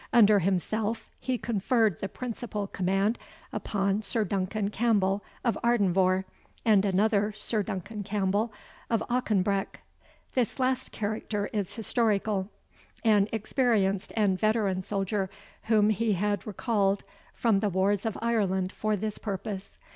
Under 0.11 0.39
himself, 0.39 1.11
he 1.19 1.37
conferred 1.37 1.99
the 2.01 2.09
principal 2.09 2.65
command 2.65 3.19
upon 3.53 4.01
Sir 4.01 4.23
Duncan 4.23 4.71
Campbell 4.71 5.23
of 5.45 5.59
Ardenvohr, 5.63 6.23
and 6.65 6.83
another 6.85 7.33
Sir 7.33 7.61
Duncan 7.61 8.01
Campbell 8.01 8.51
of 8.89 9.03
Auchenbreck, 9.11 9.81
[This 10.33 10.57
last 10.57 10.91
character 10.91 11.51
is 11.53 11.75
historical] 11.75 12.49
an 13.03 13.27
experienced 13.31 14.11
and 14.15 14.39
veteran 14.39 14.81
soldier, 14.81 15.29
whom 15.65 15.91
he 15.91 16.13
had 16.13 16.47
recalled 16.47 17.03
from 17.31 17.59
the 17.59 17.69
wars 17.69 18.03
of 18.03 18.17
Ireland 18.23 18.71
for 18.71 18.95
this 18.95 19.19
purpose. 19.19 19.77